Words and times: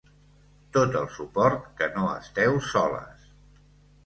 Tot 0.77 0.97
el 1.01 1.05
suport, 1.17 1.67
que 1.83 1.91
no 1.99 2.07
esteu 2.15 2.59
soles. 2.71 3.31